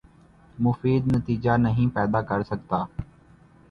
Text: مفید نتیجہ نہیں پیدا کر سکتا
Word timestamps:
مفید 0.57 1.15
نتیجہ 1.15 1.57
نہیں 1.57 1.95
پیدا 1.95 2.21
کر 2.21 2.43
سکتا 2.43 2.83